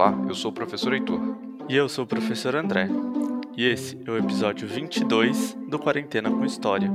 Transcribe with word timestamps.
Olá, 0.00 0.14
eu 0.28 0.34
sou 0.36 0.52
o 0.52 0.54
professor 0.54 0.92
Heitor. 0.92 1.20
E 1.68 1.74
eu 1.74 1.88
sou 1.88 2.04
o 2.04 2.06
professor 2.06 2.54
André. 2.54 2.88
E 3.56 3.66
esse 3.66 4.00
é 4.06 4.10
o 4.12 4.16
episódio 4.16 4.68
22 4.68 5.54
do 5.68 5.76
Quarentena 5.76 6.30
com 6.30 6.44
História. 6.44 6.88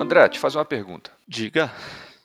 André, 0.00 0.28
te 0.28 0.38
fazer 0.38 0.58
uma 0.58 0.64
pergunta. 0.64 1.10
Diga. 1.26 1.72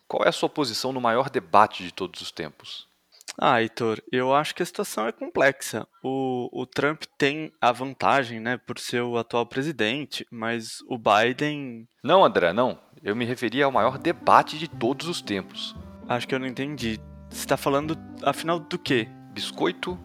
Qual 0.08 0.24
é 0.24 0.30
a 0.30 0.32
sua 0.32 0.48
posição 0.48 0.94
no 0.94 1.02
maior 1.02 1.28
debate 1.28 1.84
de 1.84 1.92
todos 1.92 2.22
os 2.22 2.32
tempos? 2.32 2.88
Ah, 3.36 3.60
Heitor, 3.60 4.00
eu 4.12 4.32
acho 4.32 4.54
que 4.54 4.62
a 4.62 4.66
situação 4.68 5.08
é 5.08 5.12
complexa. 5.12 5.88
O, 6.04 6.50
o 6.54 6.68
Trump 6.68 7.02
tem 7.18 7.52
a 7.60 7.72
vantagem, 7.72 8.40
né, 8.40 8.58
por 8.58 8.78
ser 8.78 9.02
o 9.02 9.18
atual 9.18 9.48
presidente, 9.48 10.28
mas 10.30 10.84
o 10.88 11.00
Biden. 11.00 11.88
Não, 12.04 12.24
André, 12.24 12.54
não. 12.54 12.78
Eu 13.02 13.16
me 13.16 13.26
referia 13.26 13.66
ao 13.66 13.72
maior 13.72 13.98
debate 13.98 14.60
de 14.60 14.68
todos 14.68 15.08
os 15.08 15.20
tempos. 15.20 15.76
Acho 16.12 16.28
que 16.28 16.36
eu 16.36 16.40
não 16.40 16.48
entendi. 16.48 17.00
Você 17.30 17.40
está 17.40 17.56
falando, 17.56 17.98
afinal, 18.22 18.60
do 18.60 18.78
quê? 18.78 19.08
Biscoito 19.34 19.98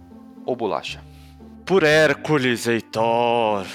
ou 0.45 0.55
bolacha? 0.55 1.03
Por 1.65 1.83
Hércules, 1.83 2.69
Heitor. 2.69 3.67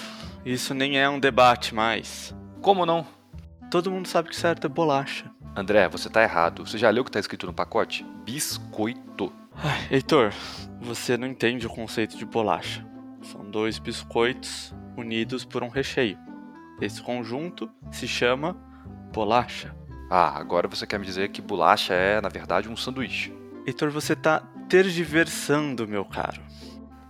Isso 0.45 0.73
nem 0.73 0.97
é 0.97 1.09
um 1.09 1.19
debate 1.19 1.75
mais. 1.75 2.33
Como 2.61 2.85
não? 2.85 3.05
Todo 3.69 3.91
mundo 3.91 4.07
sabe 4.07 4.29
que 4.29 4.35
certo 4.37 4.65
é 4.65 4.69
bolacha. 4.69 5.29
André, 5.53 5.89
você 5.89 6.09
tá 6.09 6.23
errado. 6.23 6.65
Você 6.65 6.77
já 6.77 6.89
leu 6.89 7.01
o 7.01 7.05
que 7.05 7.11
tá 7.11 7.19
escrito 7.19 7.45
no 7.45 7.53
pacote? 7.53 8.05
Biscoito. 8.23 9.33
Ai, 9.53 9.87
Heitor, 9.91 10.31
você 10.79 11.17
não 11.17 11.27
entende 11.27 11.67
o 11.67 11.69
conceito 11.69 12.15
de 12.15 12.25
bolacha. 12.25 12.87
São 13.23 13.43
dois 13.43 13.77
biscoitos 13.77 14.73
unidos 14.95 15.43
por 15.43 15.63
um 15.63 15.67
recheio. 15.67 16.17
Esse 16.79 17.01
conjunto 17.01 17.69
se 17.91 18.07
chama 18.07 18.55
bolacha. 19.11 19.75
Ah, 20.13 20.37
agora 20.37 20.67
você 20.67 20.85
quer 20.85 20.99
me 20.99 21.05
dizer 21.05 21.29
que 21.29 21.41
bolacha 21.41 21.93
é, 21.93 22.19
na 22.19 22.27
verdade, 22.27 22.67
um 22.67 22.75
sanduíche. 22.75 23.33
Heitor, 23.65 23.89
você 23.91 24.13
tá 24.13 24.41
tergiversando, 24.67 25.87
meu 25.87 26.03
caro. 26.03 26.41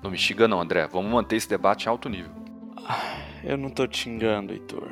Não 0.04 0.12
me 0.12 0.18
xinga 0.20 0.48
não, 0.48 0.62
André. 0.62 0.86
Vamos 0.86 1.12
manter 1.12 1.38
esse 1.38 1.50
debate 1.50 1.88
em 1.88 1.90
alto 1.90 2.08
nível. 2.08 2.32
Eu 3.44 3.58
não 3.58 3.72
tô 3.72 3.88
te 3.88 4.04
xingando, 4.04 4.54
Heitor. 4.54 4.92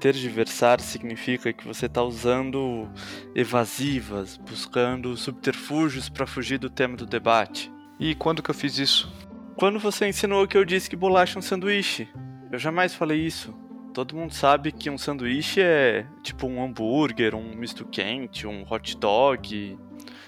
Tergiversar 0.00 0.80
significa 0.80 1.52
que 1.52 1.64
você 1.64 1.88
tá 1.88 2.02
usando 2.02 2.90
evasivas, 3.36 4.36
buscando 4.36 5.16
subterfúgios 5.16 6.08
para 6.08 6.26
fugir 6.26 6.58
do 6.58 6.68
tema 6.68 6.96
do 6.96 7.06
debate. 7.06 7.72
E 8.00 8.16
quando 8.16 8.42
que 8.42 8.50
eu 8.50 8.54
fiz 8.54 8.78
isso? 8.78 9.12
Quando 9.54 9.78
você 9.78 10.08
ensinou 10.08 10.48
que 10.48 10.58
eu 10.58 10.64
disse 10.64 10.90
que 10.90 10.96
bolacha 10.96 11.36
é 11.36 11.38
um 11.38 11.42
sanduíche. 11.42 12.08
Eu 12.50 12.58
jamais 12.58 12.94
falei 12.94 13.20
isso. 13.20 13.54
Todo 13.94 14.16
mundo 14.16 14.34
sabe 14.34 14.72
que 14.72 14.90
um 14.90 14.98
sanduíche 14.98 15.60
é 15.62 16.04
tipo 16.20 16.48
um 16.48 16.60
hambúrguer, 16.60 17.32
um 17.32 17.54
misto 17.54 17.84
quente, 17.84 18.44
um 18.44 18.66
hot 18.68 18.96
dog. 18.96 19.78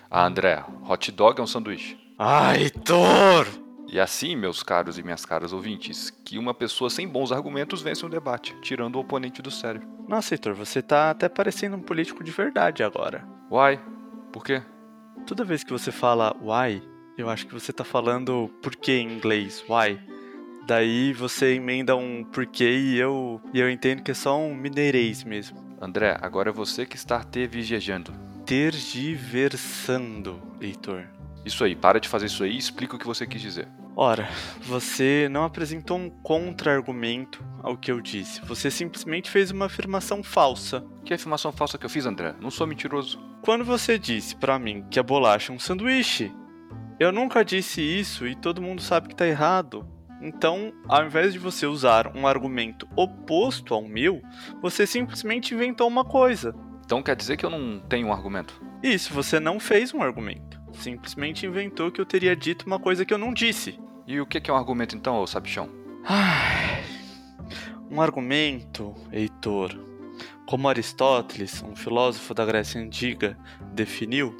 Ah, 0.08 0.24
André, 0.24 0.64
hot 0.88 1.10
dog 1.10 1.40
é 1.40 1.42
um 1.42 1.48
sanduíche. 1.48 1.98
Ai, 2.16 2.62
Heitor! 2.62 3.48
E 3.88 3.98
assim, 3.98 4.36
meus 4.36 4.62
caros 4.62 4.98
e 4.98 5.02
minhas 5.02 5.26
caras 5.26 5.52
ouvintes, 5.52 6.10
que 6.24 6.38
uma 6.38 6.54
pessoa 6.54 6.88
sem 6.88 7.08
bons 7.08 7.32
argumentos 7.32 7.82
vence 7.82 8.06
um 8.06 8.08
debate, 8.08 8.54
tirando 8.62 8.96
o 8.96 9.00
oponente 9.00 9.42
do 9.42 9.50
sério. 9.50 9.82
Nossa, 10.08 10.34
Heitor, 10.34 10.54
você 10.54 10.80
tá 10.80 11.10
até 11.10 11.28
parecendo 11.28 11.76
um 11.76 11.82
político 11.82 12.22
de 12.22 12.30
verdade 12.30 12.84
agora. 12.84 13.26
Uai, 13.50 13.80
por 14.32 14.44
quê? 14.44 14.62
Toda 15.26 15.44
vez 15.44 15.64
que 15.64 15.72
você 15.72 15.90
fala 15.90 16.36
why, 16.40 16.80
eu 17.18 17.28
acho 17.28 17.44
que 17.48 17.54
você 17.54 17.72
tá 17.72 17.82
falando 17.82 18.48
porquê 18.62 18.92
em 18.92 19.12
inglês, 19.12 19.64
why. 19.68 19.98
Daí 20.66 21.12
você 21.12 21.54
emenda 21.54 21.94
um 21.94 22.24
porquê 22.24 22.68
e 22.68 22.98
eu, 22.98 23.40
e 23.54 23.60
eu 23.60 23.70
entendo 23.70 24.02
que 24.02 24.10
é 24.10 24.14
só 24.14 24.36
um 24.36 24.52
mineirês 24.52 25.22
mesmo. 25.22 25.64
André, 25.80 26.18
agora 26.20 26.50
é 26.50 26.52
você 26.52 26.84
que 26.84 26.96
está 26.96 27.22
tervigiando. 27.22 28.12
Tergiversando, 28.44 30.42
Heitor. 30.60 31.04
Isso 31.44 31.62
aí, 31.62 31.76
para 31.76 32.00
de 32.00 32.08
fazer 32.08 32.26
isso 32.26 32.42
aí 32.42 32.50
e 32.54 32.58
explica 32.58 32.96
o 32.96 32.98
que 32.98 33.06
você 33.06 33.24
quis 33.28 33.40
dizer. 33.40 33.68
Ora, 33.94 34.28
você 34.62 35.28
não 35.30 35.44
apresentou 35.44 35.96
um 35.96 36.10
contra-argumento 36.10 37.44
ao 37.62 37.76
que 37.78 37.92
eu 37.92 38.00
disse. 38.00 38.40
Você 38.44 38.68
simplesmente 38.68 39.30
fez 39.30 39.52
uma 39.52 39.66
afirmação 39.66 40.20
falsa. 40.24 40.84
Que 41.04 41.14
afirmação 41.14 41.52
falsa 41.52 41.78
que 41.78 41.86
eu 41.86 41.90
fiz, 41.90 42.04
André? 42.06 42.34
Não 42.40 42.50
sou 42.50 42.66
mentiroso. 42.66 43.20
Quando 43.40 43.64
você 43.64 43.96
disse 43.96 44.34
pra 44.34 44.58
mim 44.58 44.84
que 44.90 44.98
a 44.98 45.02
bolacha 45.04 45.52
é 45.52 45.54
um 45.54 45.60
sanduíche, 45.60 46.32
eu 46.98 47.12
nunca 47.12 47.44
disse 47.44 47.80
isso 47.80 48.26
e 48.26 48.34
todo 48.34 48.60
mundo 48.60 48.82
sabe 48.82 49.08
que 49.08 49.14
tá 49.14 49.26
errado. 49.26 49.86
Então, 50.20 50.72
ao 50.88 51.04
invés 51.04 51.32
de 51.32 51.38
você 51.38 51.66
usar 51.66 52.16
um 52.16 52.26
argumento 52.26 52.88
oposto 52.96 53.74
ao 53.74 53.82
meu, 53.82 54.22
você 54.62 54.86
simplesmente 54.86 55.54
inventou 55.54 55.86
uma 55.86 56.04
coisa. 56.04 56.54
Então 56.84 57.02
quer 57.02 57.16
dizer 57.16 57.36
que 57.36 57.44
eu 57.44 57.50
não 57.50 57.80
tenho 57.80 58.08
um 58.08 58.12
argumento? 58.12 58.60
Isso, 58.82 59.12
você 59.12 59.40
não 59.40 59.58
fez 59.58 59.92
um 59.92 60.02
argumento. 60.02 60.60
Simplesmente 60.72 61.44
inventou 61.44 61.90
que 61.90 62.00
eu 62.00 62.06
teria 62.06 62.36
dito 62.36 62.66
uma 62.66 62.78
coisa 62.78 63.04
que 63.04 63.12
eu 63.12 63.18
não 63.18 63.34
disse. 63.34 63.78
E 64.06 64.20
o 64.20 64.26
que 64.26 64.50
é 64.50 64.52
um 64.52 64.56
argumento 64.56 64.96
então, 64.96 65.16
ô 65.16 65.26
sabichão? 65.26 65.68
Ai, 66.04 66.84
um 67.90 68.00
argumento, 68.00 68.94
Heitor, 69.12 69.76
como 70.46 70.68
Aristóteles, 70.68 71.62
um 71.62 71.74
filósofo 71.74 72.32
da 72.32 72.44
Grécia 72.44 72.80
Antiga, 72.80 73.36
definiu, 73.72 74.36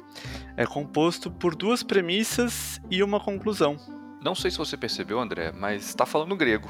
é 0.55 0.65
composto 0.65 1.29
por 1.29 1.53
duas 1.53 1.83
premissas 1.83 2.79
e 2.89 3.03
uma 3.03 3.19
conclusão. 3.19 3.77
Não 4.21 4.33
sei 4.33 4.49
se 4.51 4.57
você 4.57 4.75
percebeu, 4.75 5.19
André, 5.19 5.51
mas 5.51 5.87
está 5.87 6.05
falando 6.05 6.35
grego. 6.35 6.69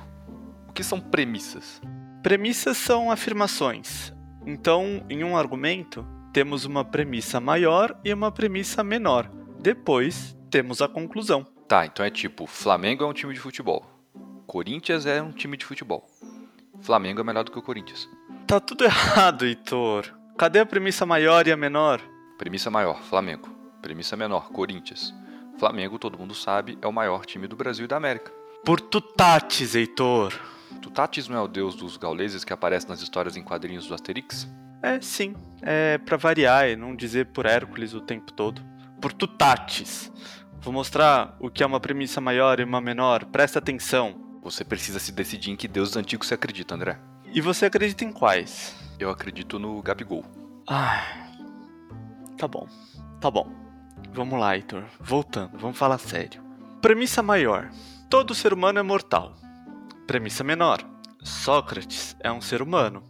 O 0.68 0.74
que 0.74 0.84
são 0.84 1.00
premissas? 1.00 1.82
Premissas 2.22 2.78
são 2.78 3.10
afirmações. 3.10 4.14
Então, 4.46 5.06
em 5.10 5.24
um 5.24 5.38
argumento, 5.38 6.06
temos 6.34 6.66
uma 6.66 6.84
premissa 6.84 7.40
maior 7.40 7.98
e 8.04 8.14
uma 8.14 8.32
premissa 8.32 8.84
menor. 8.84 9.32
Depois, 9.60 10.38
temos 10.50 10.82
a 10.82 10.88
conclusão. 10.88 11.46
Tá, 11.68 11.86
então 11.86 12.06
é 12.06 12.10
tipo: 12.10 12.46
Flamengo 12.46 13.04
é 13.04 13.08
um 13.08 13.14
time 13.14 13.34
de 13.34 13.40
futebol. 13.40 13.86
Corinthians 14.46 15.06
é 15.06 15.22
um 15.22 15.32
time 15.32 15.58
de 15.58 15.66
futebol. 15.66 16.08
Flamengo 16.82 17.22
é 17.22 17.24
melhor 17.24 17.44
do 17.44 17.52
que 17.52 17.60
o 17.60 17.62
Corinthians. 17.62 18.08
Tá 18.46 18.60
tudo 18.60 18.84
errado, 18.86 19.46
Heitor. 19.46 20.06
Cadê 20.38 20.60
a 20.60 20.66
premissa 20.66 21.06
maior 21.06 21.48
e 21.48 21.52
a 21.52 21.58
menor? 21.58 22.02
Premissa 22.38 22.70
maior: 22.70 23.02
Flamengo. 23.04 23.50
Premissa 23.82 24.16
menor: 24.16 24.50
Corinthians. 24.52 25.14
Flamengo, 25.58 26.00
todo 26.00 26.18
mundo 26.18 26.34
sabe, 26.34 26.78
é 26.82 26.88
o 26.88 26.94
maior 26.94 27.26
time 27.26 27.48
do 27.48 27.56
Brasil 27.56 27.86
e 27.86 27.88
da 27.88 27.98
América. 27.98 28.32
Por 28.64 28.80
tutates, 28.80 29.76
Heitor. 29.76 30.34
Tutatis 30.82 31.28
não 31.28 31.38
é 31.38 31.42
o 31.42 31.48
deus 31.48 31.76
dos 31.76 31.98
gauleses 31.98 32.44
que 32.44 32.54
aparece 32.54 32.88
nas 32.88 33.02
histórias 33.02 33.36
em 33.36 33.44
quadrinhos 33.44 33.88
do 33.88 33.94
Asterix? 33.94 34.48
É, 34.82 35.02
sim. 35.02 35.36
É 35.62 35.98
pra 35.98 36.18
variar 36.18 36.70
e 36.70 36.76
não 36.76 36.96
dizer 36.96 37.28
por 37.28 37.46
Hércules 37.46 37.94
o 37.94 38.02
tempo 38.02 38.32
todo. 38.32 38.62
Por 39.02 39.12
tutates. 39.14 40.12
Vou 40.60 40.74
mostrar 40.74 41.36
o 41.40 41.50
que 41.50 41.64
é 41.64 41.66
uma 41.66 41.80
premissa 41.80 42.20
maior 42.20 42.60
e 42.60 42.64
uma 42.64 42.82
menor. 42.82 43.26
Presta 43.26 43.60
atenção. 43.60 44.40
Você 44.44 44.64
precisa 44.64 45.00
se 45.00 45.12
decidir 45.12 45.52
em 45.52 45.56
que 45.56 45.68
deuses 45.68 45.96
antigos 45.96 46.28
você 46.28 46.34
acredita, 46.34 46.76
André. 46.76 47.00
E 47.34 47.42
você 47.42 47.66
acredita 47.66 48.04
em 48.04 48.12
quais? 48.12 48.76
Eu 49.00 49.10
acredito 49.10 49.60
no 49.60 49.82
Gabigol. 49.82 50.26
Ah. 50.68 51.04
Tá 52.38 52.48
bom. 52.48 52.68
Tá 53.20 53.32
bom. 53.32 53.67
Vamos 54.14 54.40
lá, 54.40 54.56
Heitor. 54.56 54.84
Voltando, 55.00 55.58
vamos 55.58 55.78
falar 55.78 55.98
sério. 55.98 56.42
Premissa 56.82 57.22
maior: 57.22 57.70
todo 58.10 58.36
ser 58.36 58.54
humano 58.54 58.80
é 58.80 58.84
mortal. 58.84 59.34
Premissa 60.06 60.44
menor: 60.44 60.80
Sócrates 61.24 62.16
é 62.20 62.32
um 62.32 62.42
ser 62.42 62.62
humano. 62.62 63.04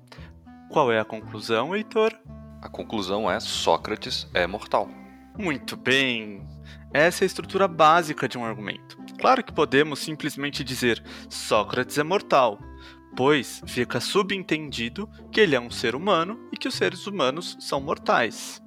Qual 0.69 0.91
é 0.91 0.99
a 0.99 1.05
conclusão, 1.05 1.75
Heitor? 1.75 2.13
A 2.61 2.69
conclusão 2.69 3.29
é 3.29 3.39
Sócrates 3.39 4.27
é 4.33 4.45
mortal. 4.47 4.89
Muito 5.37 5.77
bem. 5.77 6.41
Essa 6.93 7.23
é 7.23 7.25
a 7.25 7.27
estrutura 7.27 7.67
básica 7.67 8.27
de 8.27 8.37
um 8.37 8.43
argumento. 8.43 8.97
Claro 9.19 9.43
que 9.43 9.53
podemos 9.53 9.99
simplesmente 9.99 10.63
dizer 10.63 11.03
Sócrates 11.29 11.97
é 11.97 12.03
mortal, 12.03 12.59
pois 13.15 13.61
fica 13.65 13.99
subentendido 13.99 15.09
que 15.31 15.39
ele 15.39 15.55
é 15.55 15.59
um 15.59 15.71
ser 15.71 15.95
humano 15.95 16.39
e 16.51 16.57
que 16.57 16.67
os 16.67 16.75
seres 16.75 17.07
humanos 17.07 17.55
são 17.59 17.79
mortais. 17.79 18.61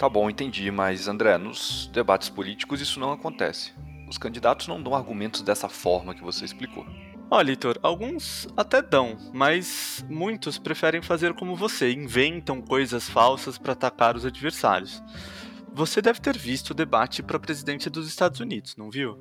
Tá 0.00 0.08
bom, 0.08 0.30
entendi, 0.30 0.70
mas 0.70 1.08
André, 1.08 1.36
nos 1.36 1.90
debates 1.92 2.30
políticos 2.30 2.80
isso 2.80 2.98
não 2.98 3.12
acontece. 3.12 3.74
Os 4.08 4.16
candidatos 4.16 4.66
não 4.66 4.82
dão 4.82 4.94
argumentos 4.94 5.42
dessa 5.42 5.68
forma 5.68 6.14
que 6.14 6.22
você 6.22 6.42
explicou. 6.42 6.86
Olha, 7.30 7.50
Heitor, 7.50 7.78
alguns 7.82 8.48
até 8.56 8.80
dão, 8.80 9.18
mas 9.30 10.02
muitos 10.08 10.56
preferem 10.56 11.02
fazer 11.02 11.34
como 11.34 11.54
você, 11.54 11.92
inventam 11.92 12.62
coisas 12.62 13.10
falsas 13.10 13.58
para 13.58 13.74
atacar 13.74 14.16
os 14.16 14.24
adversários. 14.24 15.02
Você 15.74 16.00
deve 16.00 16.18
ter 16.18 16.34
visto 16.34 16.70
o 16.70 16.74
debate 16.74 17.22
para 17.22 17.38
presidente 17.38 17.90
dos 17.90 18.08
Estados 18.08 18.40
Unidos, 18.40 18.76
não 18.78 18.90
viu? 18.90 19.18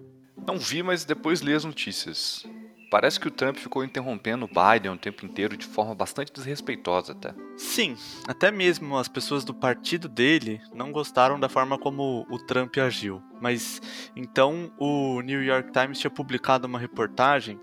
Não 0.47 0.57
vi, 0.57 0.81
mas 0.81 1.03
depois 1.03 1.41
li 1.41 1.53
as 1.53 1.65
notícias. 1.65 2.45
Parece 2.89 3.19
que 3.19 3.27
o 3.27 3.31
Trump 3.31 3.57
ficou 3.57 3.83
interrompendo 3.83 4.45
o 4.45 4.47
Biden 4.47 4.91
o 4.91 4.97
tempo 4.97 5.25
inteiro 5.25 5.55
de 5.55 5.65
forma 5.65 5.93
bastante 5.93 6.31
desrespeitosa 6.33 7.11
até. 7.11 7.33
Sim, 7.55 7.95
até 8.27 8.51
mesmo 8.51 8.97
as 8.97 9.07
pessoas 9.07 9.43
do 9.43 9.53
partido 9.53 10.09
dele 10.09 10.59
não 10.73 10.91
gostaram 10.91 11.39
da 11.39 11.47
forma 11.47 11.77
como 11.77 12.25
o 12.29 12.39
Trump 12.39 12.75
agiu. 12.77 13.21
Mas 13.39 13.81
então 14.15 14.71
o 14.77 15.21
New 15.21 15.43
York 15.43 15.71
Times 15.71 15.99
tinha 15.99 16.09
publicado 16.09 16.67
uma 16.67 16.79
reportagem 16.79 17.59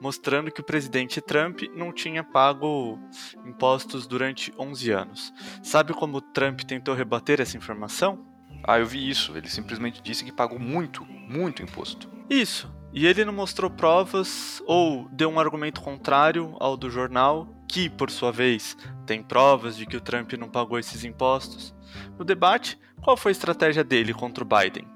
mostrando 0.00 0.50
que 0.50 0.60
o 0.60 0.64
presidente 0.64 1.20
Trump 1.20 1.62
não 1.74 1.92
tinha 1.92 2.22
pago 2.22 2.98
impostos 3.44 4.06
durante 4.06 4.52
11 4.58 4.90
anos. 4.90 5.32
Sabe 5.62 5.92
como 5.92 6.20
Trump 6.20 6.60
tentou 6.62 6.94
rebater 6.94 7.40
essa 7.40 7.56
informação? 7.56 8.26
Ah, 8.62 8.78
eu 8.78 8.86
vi 8.86 9.08
isso. 9.08 9.36
Ele 9.36 9.48
simplesmente 9.48 10.02
disse 10.02 10.24
que 10.24 10.32
pagou 10.32 10.58
muito, 10.58 11.04
muito 11.04 11.62
imposto. 11.62 12.10
Isso. 12.28 12.70
E 12.94 13.06
ele 13.06 13.24
não 13.24 13.32
mostrou 13.32 13.68
provas 13.68 14.62
ou 14.66 15.08
deu 15.10 15.28
um 15.28 15.40
argumento 15.40 15.80
contrário 15.80 16.54
ao 16.60 16.76
do 16.76 16.88
jornal, 16.88 17.48
que, 17.68 17.90
por 17.90 18.08
sua 18.08 18.30
vez, 18.30 18.76
tem 19.04 19.20
provas 19.20 19.76
de 19.76 19.84
que 19.84 19.96
o 19.96 20.00
Trump 20.00 20.32
não 20.34 20.48
pagou 20.48 20.78
esses 20.78 21.02
impostos. 21.02 21.74
No 22.16 22.24
debate, 22.24 22.78
qual 23.02 23.16
foi 23.16 23.30
a 23.30 23.32
estratégia 23.32 23.82
dele 23.82 24.14
contra 24.14 24.44
o 24.44 24.46
Biden? 24.46 24.86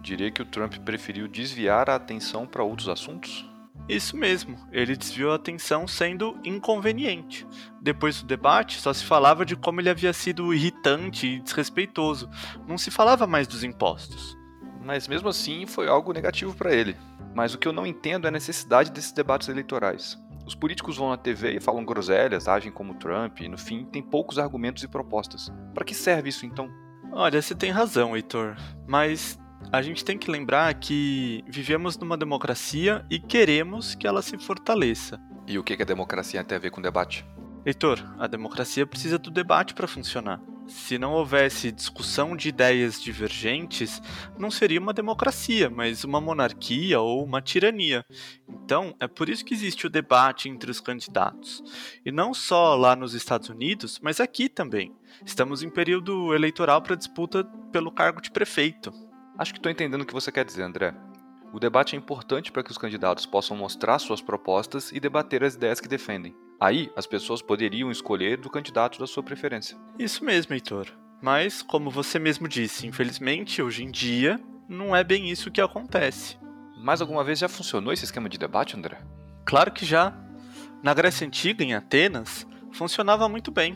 Diria 0.00 0.30
que 0.30 0.40
o 0.40 0.46
Trump 0.46 0.76
preferiu 0.78 1.26
desviar 1.26 1.90
a 1.90 1.96
atenção 1.96 2.46
para 2.46 2.62
outros 2.62 2.88
assuntos? 2.88 3.44
Isso 3.88 4.16
mesmo, 4.16 4.56
ele 4.70 4.96
desviou 4.96 5.32
a 5.32 5.34
atenção 5.34 5.88
sendo 5.88 6.38
inconveniente. 6.44 7.44
Depois 7.82 8.22
do 8.22 8.28
debate, 8.28 8.80
só 8.80 8.92
se 8.92 9.04
falava 9.04 9.44
de 9.44 9.56
como 9.56 9.80
ele 9.80 9.90
havia 9.90 10.12
sido 10.12 10.54
irritante 10.54 11.26
e 11.26 11.40
desrespeitoso, 11.40 12.30
não 12.68 12.78
se 12.78 12.92
falava 12.92 13.26
mais 13.26 13.48
dos 13.48 13.64
impostos. 13.64 14.38
Mas 14.82 15.06
mesmo 15.06 15.28
assim 15.28 15.66
foi 15.66 15.88
algo 15.88 16.12
negativo 16.12 16.54
para 16.54 16.74
ele. 16.74 16.96
Mas 17.34 17.54
o 17.54 17.58
que 17.58 17.68
eu 17.68 17.72
não 17.72 17.86
entendo 17.86 18.24
é 18.24 18.28
a 18.28 18.32
necessidade 18.32 18.90
desses 18.90 19.12
debates 19.12 19.48
eleitorais. 19.48 20.18
Os 20.46 20.54
políticos 20.54 20.96
vão 20.96 21.10
na 21.10 21.16
TV 21.16 21.56
e 21.56 21.60
falam 21.60 21.84
groselhas, 21.84 22.48
agem 22.48 22.72
como 22.72 22.94
Trump, 22.94 23.40
e 23.40 23.48
no 23.48 23.58
fim 23.58 23.84
tem 23.84 24.02
poucos 24.02 24.38
argumentos 24.38 24.82
e 24.82 24.88
propostas. 24.88 25.52
Para 25.74 25.84
que 25.84 25.94
serve 25.94 26.28
isso 26.28 26.44
então? 26.44 26.68
Olha, 27.12 27.40
você 27.40 27.54
tem 27.54 27.70
razão, 27.70 28.16
Heitor, 28.16 28.56
mas 28.86 29.38
a 29.70 29.82
gente 29.82 30.04
tem 30.04 30.18
que 30.18 30.30
lembrar 30.30 30.72
que 30.74 31.44
vivemos 31.46 31.96
numa 31.98 32.16
democracia 32.16 33.04
e 33.10 33.18
queremos 33.18 33.94
que 33.94 34.06
ela 34.06 34.22
se 34.22 34.36
fortaleça. 34.38 35.20
E 35.46 35.58
o 35.58 35.62
que 35.62 35.80
a 35.80 35.86
democracia 35.86 36.42
tem 36.42 36.56
a 36.56 36.60
ver 36.60 36.70
com 36.70 36.80
debate? 36.80 37.24
Heitor, 37.64 38.02
a 38.18 38.26
democracia 38.26 38.86
precisa 38.86 39.18
do 39.18 39.30
debate 39.30 39.74
para 39.74 39.86
funcionar. 39.86 40.40
Se 40.70 40.98
não 40.98 41.14
houvesse 41.14 41.72
discussão 41.72 42.36
de 42.36 42.48
ideias 42.48 43.02
divergentes, 43.02 44.00
não 44.38 44.52
seria 44.52 44.78
uma 44.78 44.92
democracia, 44.92 45.68
mas 45.68 46.04
uma 46.04 46.20
monarquia 46.20 47.00
ou 47.00 47.24
uma 47.24 47.42
tirania. 47.42 48.06
Então, 48.48 48.94
é 49.00 49.08
por 49.08 49.28
isso 49.28 49.44
que 49.44 49.52
existe 49.52 49.88
o 49.88 49.90
debate 49.90 50.48
entre 50.48 50.70
os 50.70 50.80
candidatos. 50.80 51.60
E 52.06 52.12
não 52.12 52.32
só 52.32 52.76
lá 52.76 52.94
nos 52.94 53.14
Estados 53.14 53.48
Unidos, 53.48 53.98
mas 54.00 54.20
aqui 54.20 54.48
também. 54.48 54.94
Estamos 55.26 55.64
em 55.64 55.68
período 55.68 56.32
eleitoral 56.32 56.80
para 56.80 56.94
disputa 56.94 57.42
pelo 57.72 57.90
cargo 57.90 58.20
de 58.20 58.30
prefeito. 58.30 58.92
Acho 59.36 59.52
que 59.52 59.58
estou 59.58 59.72
entendendo 59.72 60.02
o 60.02 60.06
que 60.06 60.14
você 60.14 60.30
quer 60.30 60.44
dizer, 60.44 60.62
André. 60.62 60.94
O 61.52 61.58
debate 61.58 61.96
é 61.96 61.98
importante 61.98 62.52
para 62.52 62.62
que 62.62 62.70
os 62.70 62.78
candidatos 62.78 63.26
possam 63.26 63.56
mostrar 63.56 63.98
suas 63.98 64.20
propostas 64.20 64.92
e 64.92 65.00
debater 65.00 65.42
as 65.42 65.54
ideias 65.54 65.80
que 65.80 65.88
defendem. 65.88 66.32
Aí, 66.60 66.92
as 66.94 67.06
pessoas 67.06 67.40
poderiam 67.40 67.90
escolher 67.90 68.36
do 68.36 68.50
candidato 68.50 68.98
da 68.98 69.06
sua 69.06 69.22
preferência. 69.22 69.78
Isso 69.98 70.22
mesmo, 70.22 70.54
Heitor. 70.54 70.88
Mas, 71.22 71.62
como 71.62 71.90
você 71.90 72.18
mesmo 72.18 72.46
disse, 72.46 72.86
infelizmente, 72.86 73.62
hoje 73.62 73.82
em 73.82 73.90
dia, 73.90 74.38
não 74.68 74.94
é 74.94 75.02
bem 75.02 75.30
isso 75.30 75.50
que 75.50 75.60
acontece. 75.60 76.36
Mas 76.76 77.00
alguma 77.00 77.24
vez 77.24 77.38
já 77.38 77.48
funcionou 77.48 77.92
esse 77.92 78.04
esquema 78.04 78.28
de 78.28 78.38
debate, 78.38 78.76
André? 78.76 79.00
Claro 79.44 79.72
que 79.72 79.86
já. 79.86 80.14
Na 80.82 80.92
Grécia 80.92 81.26
Antiga, 81.26 81.64
em 81.64 81.74
Atenas, 81.74 82.46
funcionava 82.72 83.26
muito 83.26 83.50
bem. 83.50 83.74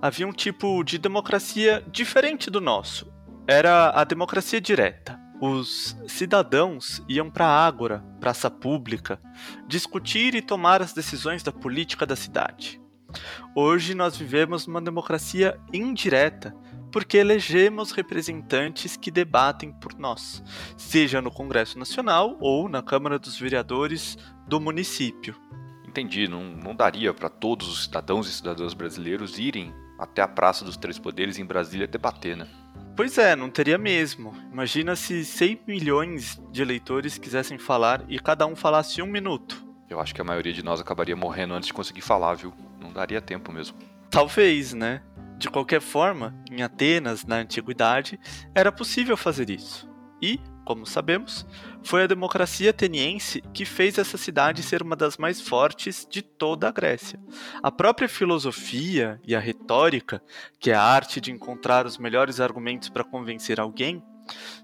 Havia 0.00 0.26
um 0.26 0.32
tipo 0.32 0.82
de 0.84 0.96
democracia 0.96 1.84
diferente 1.92 2.50
do 2.50 2.60
nosso. 2.60 3.12
Era 3.46 3.90
a 3.90 4.04
democracia 4.04 4.60
direta 4.60 5.27
os 5.40 5.96
cidadãos 6.06 7.02
iam 7.08 7.30
para 7.30 7.46
a 7.46 7.66
Ágora, 7.66 8.04
praça 8.20 8.50
pública, 8.50 9.20
discutir 9.66 10.34
e 10.34 10.42
tomar 10.42 10.82
as 10.82 10.92
decisões 10.92 11.42
da 11.42 11.52
política 11.52 12.04
da 12.04 12.16
cidade. 12.16 12.80
Hoje 13.54 13.94
nós 13.94 14.16
vivemos 14.16 14.66
uma 14.66 14.80
democracia 14.80 15.58
indireta, 15.72 16.54
porque 16.90 17.16
elegemos 17.16 17.92
representantes 17.92 18.96
que 18.96 19.10
debatem 19.10 19.72
por 19.72 19.94
nós, 19.98 20.42
seja 20.76 21.20
no 21.20 21.30
Congresso 21.30 21.78
Nacional 21.78 22.36
ou 22.40 22.68
na 22.68 22.82
Câmara 22.82 23.18
dos 23.18 23.38
Vereadores 23.38 24.16
do 24.46 24.60
município. 24.60 25.36
Entendi, 25.86 26.28
não, 26.28 26.44
não 26.44 26.74
daria 26.74 27.14
para 27.14 27.28
todos 27.28 27.68
os 27.68 27.84
cidadãos 27.84 28.28
e 28.28 28.32
cidadãs 28.32 28.74
brasileiros 28.74 29.38
irem 29.38 29.72
até 29.98 30.22
a 30.22 30.28
Praça 30.28 30.64
dos 30.64 30.76
Três 30.76 30.98
Poderes 30.98 31.38
em 31.38 31.44
Brasília 31.44 31.86
debater, 31.86 32.36
né? 32.36 32.46
Pois 32.98 33.16
é, 33.16 33.36
não 33.36 33.48
teria 33.48 33.78
mesmo. 33.78 34.34
Imagina 34.52 34.96
se 34.96 35.24
100 35.24 35.60
milhões 35.68 36.42
de 36.50 36.62
eleitores 36.62 37.16
quisessem 37.16 37.56
falar 37.56 38.04
e 38.08 38.18
cada 38.18 38.44
um 38.44 38.56
falasse 38.56 39.00
um 39.00 39.06
minuto. 39.06 39.64
Eu 39.88 40.00
acho 40.00 40.12
que 40.12 40.20
a 40.20 40.24
maioria 40.24 40.52
de 40.52 40.64
nós 40.64 40.80
acabaria 40.80 41.14
morrendo 41.14 41.54
antes 41.54 41.68
de 41.68 41.72
conseguir 41.72 42.00
falar, 42.00 42.34
viu? 42.34 42.52
Não 42.80 42.92
daria 42.92 43.20
tempo 43.20 43.52
mesmo. 43.52 43.78
Talvez, 44.10 44.74
né? 44.74 45.00
De 45.38 45.48
qualquer 45.48 45.80
forma, 45.80 46.34
em 46.50 46.60
Atenas, 46.60 47.24
na 47.24 47.36
antiguidade, 47.36 48.18
era 48.52 48.72
possível 48.72 49.16
fazer 49.16 49.48
isso. 49.48 49.88
E, 50.20 50.40
como 50.68 50.84
sabemos, 50.84 51.46
foi 51.82 52.02
a 52.02 52.06
democracia 52.06 52.68
ateniense 52.68 53.40
que 53.54 53.64
fez 53.64 53.96
essa 53.96 54.18
cidade 54.18 54.62
ser 54.62 54.82
uma 54.82 54.94
das 54.94 55.16
mais 55.16 55.40
fortes 55.40 56.06
de 56.10 56.20
toda 56.20 56.68
a 56.68 56.70
Grécia. 56.70 57.18
A 57.62 57.72
própria 57.72 58.06
filosofia 58.06 59.18
e 59.26 59.34
a 59.34 59.40
retórica, 59.40 60.22
que 60.60 60.70
é 60.70 60.74
a 60.74 60.82
arte 60.82 61.22
de 61.22 61.32
encontrar 61.32 61.86
os 61.86 61.96
melhores 61.96 62.38
argumentos 62.38 62.90
para 62.90 63.02
convencer 63.02 63.58
alguém, 63.58 64.04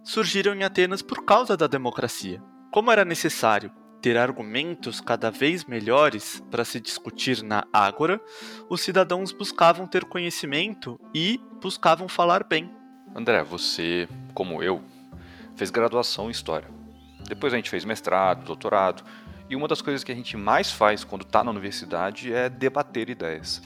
surgiram 0.05 0.55
em 0.55 0.63
Atenas 0.63 1.01
por 1.01 1.25
causa 1.25 1.57
da 1.57 1.67
democracia. 1.67 2.39
Como 2.71 2.93
era 2.93 3.03
necessário 3.03 3.73
ter 4.03 4.19
argumentos 4.19 5.01
cada 5.01 5.31
vez 5.31 5.65
melhores 5.65 6.45
para 6.51 6.67
se 6.67 6.79
discutir 6.79 7.43
na 7.43 7.67
ágora, 7.73 8.21
os 8.69 8.83
cidadãos 8.83 9.33
buscavam 9.33 9.87
ter 9.87 10.05
conhecimento 10.05 11.01
e 11.15 11.41
buscavam 11.63 12.09
falar 12.09 12.45
bem. 12.45 12.71
André, 13.17 13.43
você, 13.43 14.07
como 14.35 14.63
eu, 14.63 14.83
fez 15.57 15.71
graduação 15.71 16.29
em 16.29 16.31
História. 16.31 16.69
Depois 17.27 17.53
a 17.53 17.57
gente 17.57 17.71
fez 17.71 17.85
mestrado, 17.85 18.45
doutorado, 18.45 19.03
e 19.49 19.57
uma 19.57 19.69
das 19.69 19.83
coisas 19.83 20.03
que 20.03 20.13
a 20.13 20.15
gente 20.15 20.37
mais 20.37 20.71
faz 20.71 21.05
quando 21.05 21.23
está 21.23 21.45
na 21.45 21.51
universidade 21.51 22.33
é 22.33 22.49
debater 22.49 23.09
ideias. 23.09 23.63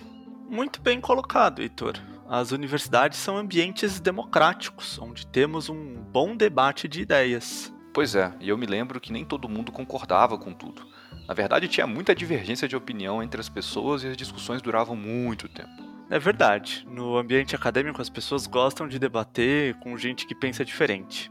Muito 0.48 0.80
bem 0.80 1.00
colocado, 1.00 1.60
Heitor. 1.60 1.94
As 2.28 2.52
universidades 2.52 3.18
são 3.18 3.36
ambientes 3.36 4.00
democráticos, 4.00 4.98
onde 4.98 5.26
temos 5.26 5.68
um 5.68 5.94
bom 5.94 6.36
debate 6.36 6.86
de 6.86 7.00
ideias. 7.00 7.72
Pois 7.92 8.14
é, 8.14 8.32
e 8.38 8.48
eu 8.48 8.58
me 8.58 8.66
lembro 8.66 9.00
que 9.00 9.12
nem 9.12 9.24
todo 9.24 9.48
mundo 9.48 9.72
concordava 9.72 10.36
com 10.36 10.52
tudo. 10.52 10.86
Na 11.26 11.34
verdade, 11.34 11.68
tinha 11.68 11.86
muita 11.86 12.14
divergência 12.14 12.68
de 12.68 12.76
opinião 12.76 13.22
entre 13.22 13.40
as 13.40 13.48
pessoas 13.48 14.02
e 14.02 14.08
as 14.08 14.16
discussões 14.16 14.62
duravam 14.62 14.94
muito 14.94 15.48
tempo. 15.48 15.87
É 16.10 16.18
verdade. 16.18 16.86
No 16.90 17.18
ambiente 17.18 17.54
acadêmico, 17.54 18.00
as 18.00 18.08
pessoas 18.08 18.46
gostam 18.46 18.88
de 18.88 18.98
debater 18.98 19.74
com 19.74 19.96
gente 19.96 20.26
que 20.26 20.34
pensa 20.34 20.64
diferente. 20.64 21.30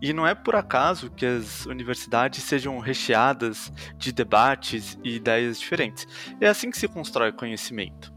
E 0.00 0.12
não 0.12 0.26
é 0.26 0.34
por 0.34 0.56
acaso 0.56 1.10
que 1.10 1.26
as 1.26 1.66
universidades 1.66 2.42
sejam 2.42 2.78
recheadas 2.78 3.72
de 3.96 4.12
debates 4.12 4.98
e 5.02 5.16
ideias 5.16 5.58
diferentes. 5.58 6.06
É 6.40 6.48
assim 6.48 6.70
que 6.70 6.78
se 6.78 6.88
constrói 6.88 7.32
conhecimento. 7.32 8.12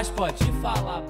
Mas 0.00 0.08
pode 0.08 0.42
falar. 0.62 1.02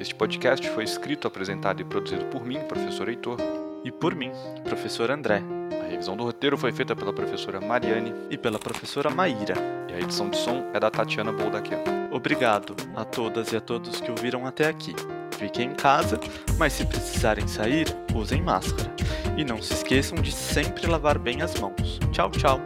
Este 0.00 0.16
podcast 0.16 0.68
foi 0.70 0.82
escrito, 0.82 1.28
apresentado 1.28 1.80
e 1.80 1.84
produzido 1.84 2.24
por 2.24 2.44
mim, 2.44 2.58
professor 2.62 3.08
Heitor. 3.08 3.38
E 3.84 3.92
por 3.92 4.16
mim, 4.16 4.32
professor 4.64 5.12
André. 5.12 5.40
A 5.80 5.88
revisão 5.88 6.16
do 6.16 6.24
roteiro 6.24 6.58
foi 6.58 6.72
feita 6.72 6.96
pela 6.96 7.12
professora 7.12 7.60
Mariane. 7.60 8.12
E 8.30 8.36
pela 8.36 8.58
professora 8.58 9.10
Maíra. 9.10 9.54
E 9.88 9.92
a 9.94 10.00
edição 10.00 10.28
de 10.28 10.38
som 10.38 10.68
é 10.74 10.80
da 10.80 10.90
Tatiana 10.90 11.30
Boldaquian. 11.30 11.78
Obrigado 12.10 12.74
a 12.96 13.04
todas 13.04 13.52
e 13.52 13.56
a 13.56 13.60
todos 13.60 14.00
que 14.00 14.10
ouviram 14.10 14.44
até 14.44 14.66
aqui. 14.68 14.92
Fiquem 15.38 15.68
em 15.68 15.74
casa, 15.74 16.18
mas 16.58 16.72
se 16.72 16.84
precisarem 16.84 17.46
sair, 17.46 17.86
usem 18.12 18.42
máscara. 18.42 18.92
E 19.36 19.44
não 19.44 19.62
se 19.62 19.72
esqueçam 19.72 20.20
de 20.20 20.32
sempre 20.32 20.88
lavar 20.88 21.16
bem 21.16 21.42
as 21.42 21.54
mãos. 21.60 22.00
Tchau, 22.10 22.28
tchau! 22.32 22.60